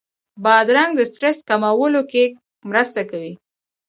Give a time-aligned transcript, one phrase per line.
[0.43, 2.23] بادرنګ د سټرس کمولو کې
[2.69, 3.33] مرسته کوي.